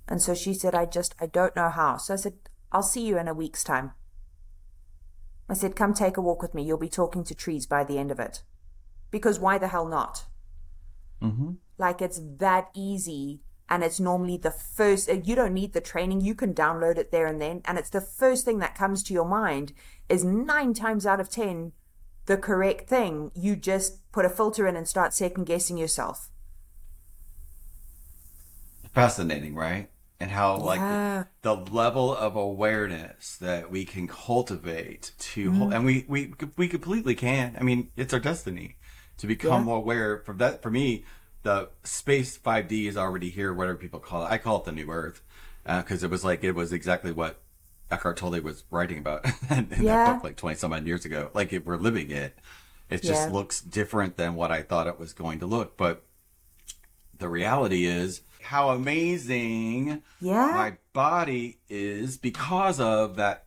[0.06, 1.96] And so she said, I just, I don't know how.
[1.96, 2.34] So I said,
[2.70, 3.92] I'll see you in a week's time.
[5.48, 6.62] I said, come take a walk with me.
[6.62, 8.42] You'll be talking to trees by the end of it.
[9.10, 10.26] Because why the hell not?
[11.22, 11.52] Mm-hmm.
[11.78, 13.40] Like it's that easy.
[13.70, 16.22] And it's normally the first, you don't need the training.
[16.22, 17.62] You can download it there and then.
[17.64, 19.72] And it's the first thing that comes to your mind
[20.08, 21.72] is nine times out of 10
[22.28, 23.30] the correct thing.
[23.34, 26.30] You just put a filter in and start second guessing yourself.
[28.92, 29.90] fascinating, right?
[30.20, 31.24] And how like Yeah.
[31.42, 35.72] the, the level of awareness that we can cultivate to, Mm-hmm.
[35.72, 37.56] and we we we completely can.
[37.58, 38.76] I mean, it's our destiny
[39.18, 39.74] to become Yeah.
[39.74, 40.18] aware.
[40.26, 41.04] For that, for me,
[41.44, 43.52] the space five D is already here.
[43.54, 45.22] Whatever people call it, I call it the new Earth
[45.64, 47.38] because it was like it was exactly what
[47.90, 50.04] Eckhart Tolle was writing about in that Yeah.
[50.04, 51.30] book like twenty some odd years ago.
[51.32, 52.36] Like if we're living it,
[52.90, 56.02] it just looks different than what I thought it was going to look, but
[57.18, 60.52] the reality is how amazing Yeah.
[60.54, 63.44] my body is because of that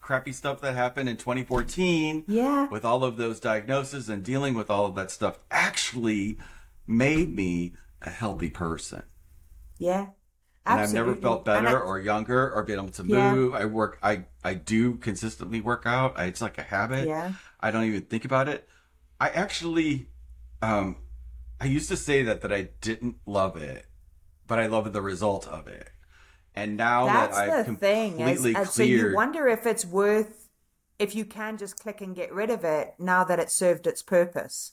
[0.00, 2.66] crappy stuff that happened in 2014 Yeah.
[2.68, 6.38] with all of those diagnoses and dealing with all of that stuff actually
[6.86, 9.02] made me a healthy person
[9.78, 10.06] Yeah.
[10.64, 13.34] and I've never felt better I- or younger or been able to Yeah.
[13.34, 13.54] move.
[13.54, 16.18] I work, I, I do consistently work out.
[16.18, 17.06] I, it's like a habit.
[17.08, 17.32] Yeah.
[17.60, 18.66] I don't even think about it.
[19.20, 20.08] I actually,
[20.62, 20.96] um,
[21.60, 23.86] I used to say that, that I didn't love it,
[24.46, 25.90] but I love the result of it.
[26.54, 28.20] And now That's that I've the thing.
[28.20, 30.48] Is, completely uh, so you wonder if it's worth,
[30.98, 34.02] if you can just click and get rid of it now that it served its
[34.02, 34.72] purpose.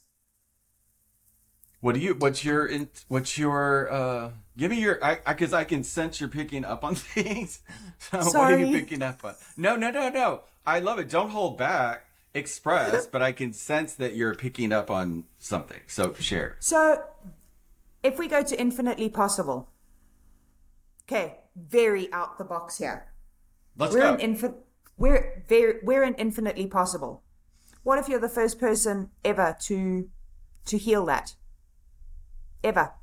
[1.79, 2.69] what do you, what's your,
[3.07, 6.83] what's your, uh, give me your, I, I, cause I can sense you're picking up
[6.83, 7.61] on things.
[7.97, 9.33] So what are you picking up on?
[9.57, 10.41] No, no, no, no.
[10.65, 11.09] I love it.
[11.09, 12.05] Don't hold back.
[12.33, 15.81] Express, but I can sense that you're picking up on something.
[15.87, 16.55] So share.
[16.61, 17.03] So
[18.03, 19.69] if we go to infinitely possible,
[21.03, 23.13] okay, very out the box here.
[23.77, 24.13] Let's we're go.
[24.13, 24.55] an infin-
[24.97, 27.23] we're very we're an infinitely possible.
[27.83, 30.09] What if you're the first person ever to
[30.65, 31.35] to heal that?
[32.63, 32.93] Ever.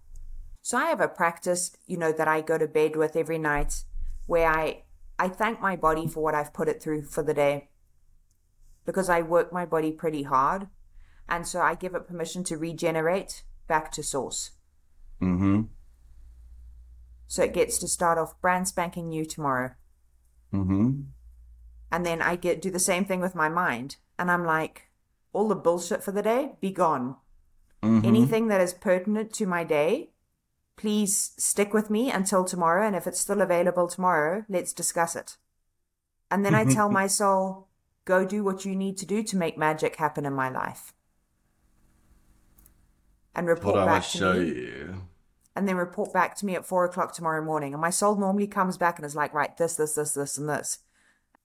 [0.62, 3.84] So I have a practice, you know, that I go to bed with every night
[4.26, 4.84] where I
[5.18, 7.70] I thank my body for what I've put it through for the day.
[8.84, 10.68] because I work my body pretty hard.
[11.28, 14.52] And so I give it permission to regenerate back to source.
[15.22, 15.62] Mm-hmm.
[17.26, 19.72] So it gets to start off brand spanking new tomorrow.
[20.52, 21.00] Mm-hmm.
[21.90, 23.96] And then I get do the same thing with my mind.
[24.18, 24.88] And I'm like,
[25.32, 27.16] all the bullshit for the day, be gone.
[27.82, 28.06] Mm-hmm.
[28.06, 30.10] Anything that is pertinent to my day,
[30.76, 32.86] please stick with me until tomorrow.
[32.86, 35.36] And if it's still available tomorrow, let's discuss it.
[36.30, 37.68] And then I tell my soul,
[38.04, 40.92] go do what you need to do to make magic happen in my life.
[43.34, 44.46] And report on, I'll back to show me.
[44.46, 45.07] you.
[45.58, 47.74] And then report back to me at four o'clock tomorrow morning.
[47.74, 50.48] And my soul normally comes back and is like, right, this, this, this, this, and
[50.48, 50.78] this.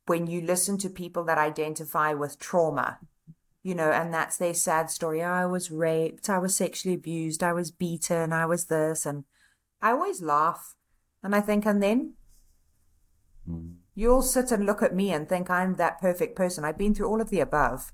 [0.06, 3.00] When you listen to people that identify with trauma,
[3.64, 5.24] you know, and that's their sad story.
[5.24, 9.08] Oh, I was raped, I was sexually abused, I was beaten, I was this.
[9.08, 9.24] And
[9.82, 10.76] I always laugh.
[11.24, 12.14] And I think, and then
[13.48, 13.72] hmm.
[13.96, 16.64] you'll sit and look at me and think I'm that perfect person.
[16.64, 17.92] I've been through all of the above.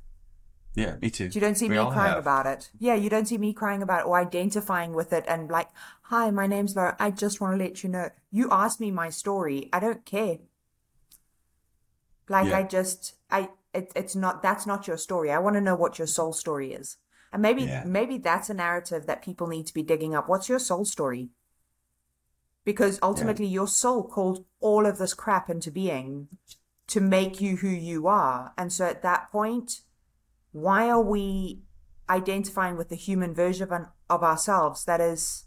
[0.76, 1.30] Yeah, me too.
[1.32, 2.17] You don't see We me crying have.
[2.20, 2.70] about it.
[2.80, 5.70] Yeah, you don't see me crying about it or identifying with it and like,
[6.03, 6.95] hi, my name's Laura.
[6.99, 8.09] I just want to let you know.
[8.32, 9.70] You asked me my story.
[9.74, 10.38] I don't care.
[12.28, 12.57] Like Yeah.
[12.59, 15.32] I just I it, it's not that's not your story.
[15.32, 16.97] I want to know what your soul story is.
[17.34, 17.84] And maybe Yeah.
[17.86, 20.30] maybe that's a narrative that people need to be digging up.
[20.30, 21.30] What's your soul story?
[22.63, 26.28] Because ultimately your soul called all of this crap into being
[26.88, 28.53] to make you who you are.
[28.57, 29.82] And so at that point,
[30.51, 31.61] why are we
[32.09, 35.45] identifying with the human version of, of ourselves that is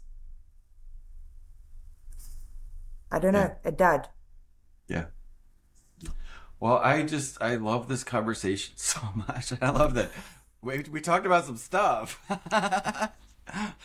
[3.13, 4.09] I don't know, a dud.
[4.87, 5.05] Yeah.
[6.59, 9.53] Well, I just I love this conversation so much.
[9.61, 10.09] I love that
[10.61, 12.19] we we talked about some stuff.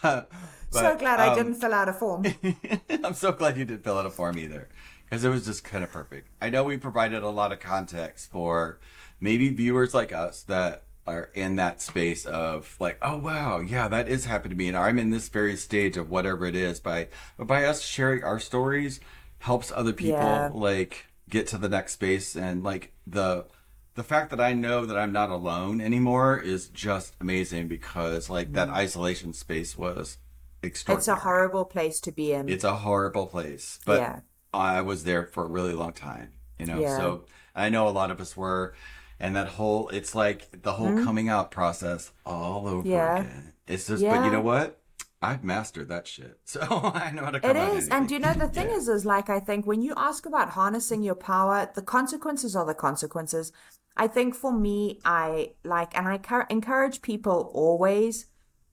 [0.03, 0.25] so
[0.73, 2.25] But, glad I um, didn't fill out a form.
[3.05, 4.69] I'm so glad you didn't fill out a form either,
[5.05, 6.29] because it was just kind of perfect.
[6.41, 8.79] I know we provided a lot of context for
[9.21, 10.85] maybe viewers like us that
[11.15, 14.77] are in that space of like, oh wow, yeah, that is happening to me, and
[14.77, 16.81] I'm in this very stage of whatever it is.
[16.81, 19.01] By but by us sharing our stories,
[19.39, 20.51] helps other people Yeah.
[20.53, 23.47] like get to the next space, and like the
[23.95, 28.53] the fact that I know that I'm not alone anymore is just amazing because like
[28.53, 30.19] that isolation space was
[30.63, 30.95] extraordinary.
[30.95, 31.01] Mm-hmm.
[31.01, 32.49] It's a horrible place to be in.
[32.49, 34.21] It's a horrible place, but Yeah.
[34.55, 36.79] I was there for a really long time, you know.
[36.81, 36.97] Yeah.
[36.97, 37.25] So
[37.57, 38.75] I know a lot of us were,
[39.21, 42.89] and that whole it's like the whole coming out process all over Mm-hmm.
[42.91, 43.19] Yeah.
[43.21, 43.53] again.
[43.67, 44.81] It's just, but you know what?
[45.21, 47.89] I've mastered that shit, so I know how to come It out is.
[47.89, 48.77] And you know the thing Yeah.
[48.77, 52.65] is is like I think when you ask about harnessing your power, the consequences are
[52.67, 53.53] the consequences.
[53.97, 58.27] I think for me, I like and I encourage people always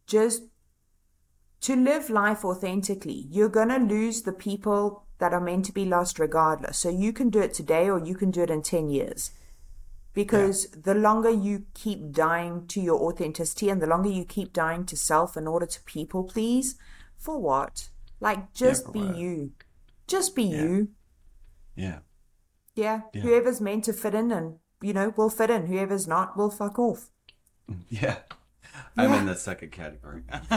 [0.06, 0.44] just
[1.62, 3.26] to live life authentically.
[3.32, 6.78] You're going to lose the people that are meant to be lost regardless.
[6.78, 9.32] So you can do it today or you can do it in 10 years.
[10.16, 14.86] Because the longer you keep dying to your authenticity and the longer you keep dying
[14.88, 16.76] to self in order to people please,
[17.18, 17.90] for what?
[18.20, 19.18] Like, just for be what?
[19.18, 19.52] you.
[20.08, 20.90] Just be you.
[21.76, 22.00] yeah,
[22.76, 23.02] Yeah.
[23.14, 23.22] Yeah.
[23.22, 25.68] Whoever's meant to fit in and, you know, will fit in.
[25.68, 27.10] Whoever's not will fuck off.
[27.90, 28.18] yeah.
[28.98, 29.20] I'm Yeah.
[29.20, 30.24] in the second category.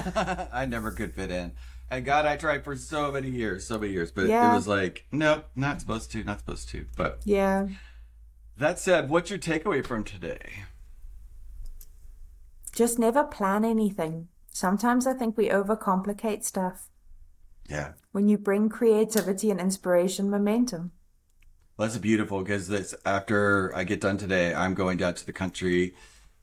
[0.53, 1.53] I never could fit in.
[1.91, 4.53] And God, I tried for so many years, so many years, but Yeah.
[4.53, 6.87] it was like, nope, not supposed to, not supposed to.
[6.97, 7.69] But Yeah.
[8.59, 10.65] That said, what's your takeaway from today?
[12.75, 14.29] Just never plan anything.
[14.53, 16.89] Sometimes I think we overcomplicate stuff.
[17.69, 17.93] Yeah.
[18.13, 20.93] When you bring creativity and inspiration momentum.
[21.77, 25.33] Well, that's beautiful because this after I get done today, I'm going down to the
[25.33, 25.95] country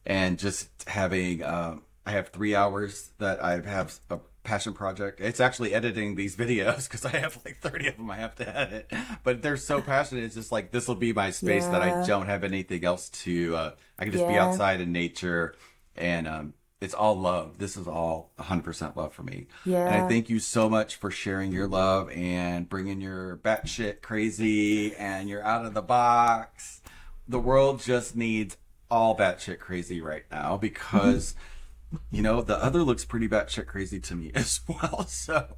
[0.06, 1.44] and just having.
[1.44, 5.20] Um, I have three hours that I have a passion project.
[5.20, 8.58] It's actually editing these videos because I have like 30 of them I have to
[8.58, 8.92] edit.
[9.24, 10.24] But they're so passionate.
[10.24, 13.56] It's just like this will be my space that I don't have anything else to.
[13.56, 15.56] Uh, I can just be outside in nature,
[15.96, 17.58] and um, it's all love.
[17.58, 19.48] This is all 100% love for me.
[19.66, 19.86] Yeah.
[19.88, 20.06] And Yeah.
[20.06, 25.30] I thank you so much for sharing your love and bringing your batshit crazy and
[25.30, 26.82] you're out of the box.
[27.28, 28.58] The world just needs
[28.92, 31.36] all batshit crazy right now because,
[32.12, 35.06] you know, the other looks pretty batshit crazy to me as well.
[35.08, 35.56] So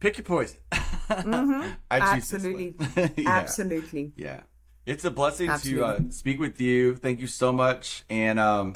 [0.00, 0.58] pick your poison.
[1.08, 1.70] Mm-hmm.
[1.90, 2.74] Absolutely.
[3.16, 3.30] Yeah.
[3.30, 4.12] Absolutely.
[4.14, 4.40] Yeah.
[4.84, 6.96] It's a blessing to uh, speak with you.
[6.96, 8.04] Thank you so much.
[8.10, 8.74] And um,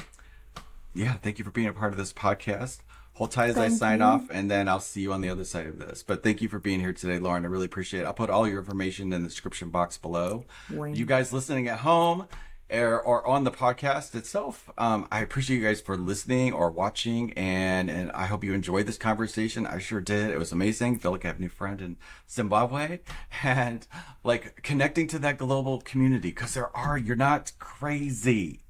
[0.94, 2.78] yeah, thank you for being a part of this podcast.
[3.14, 4.06] Hold tight as I sign you.
[4.06, 6.02] off, and then I'll see you on the other side of this.
[6.02, 7.44] But thank you for being here today, Laurin.
[7.44, 8.06] I really appreciate it.
[8.06, 10.46] I'll put all your information in the description box below.
[10.70, 10.94] Wayne.
[10.94, 12.26] You guys listening at home
[12.72, 17.32] or, or on the podcast itself, um, I appreciate you guys for listening or watching,
[17.34, 19.66] and, and I hope you enjoyed this conversation.
[19.66, 20.30] I sure did.
[20.30, 20.98] It was amazing.
[20.98, 21.96] feel like I have a new friend in
[22.30, 23.00] Zimbabwe
[23.42, 23.86] and
[24.24, 28.62] like connecting to that global community because there are, you're not crazy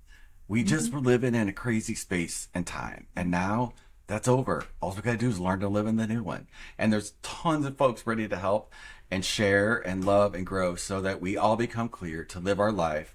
[0.48, 3.06] We just were living in a crazy space and time.
[3.14, 3.72] And now
[4.06, 4.64] that's over.
[4.80, 6.48] All we got to do is learn to live in the new one.
[6.76, 8.72] And there's tons of folks ready to help
[9.10, 12.72] and share and love and grow so that we all become clear to live our
[12.72, 13.14] life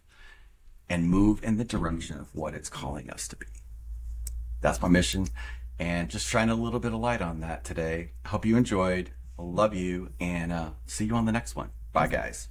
[0.90, 3.48] and move in the direction of what it's calling us to be.
[4.62, 5.28] That's my mission.
[5.80, 8.12] And just shine a little bit of light on that today.
[8.26, 9.12] Hope you enjoyed.
[9.38, 10.12] Love you.
[10.20, 11.70] And uh, see you on the next one.
[11.94, 12.48] Bye, guys.